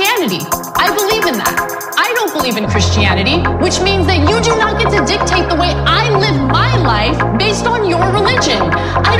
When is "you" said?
4.24-4.40